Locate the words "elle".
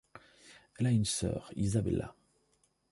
0.79-0.87